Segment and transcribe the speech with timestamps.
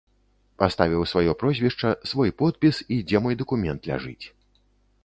[0.61, 4.21] Паставіў сваё прозвішча, свой подпіс і дзе мой дакумент ляжыць.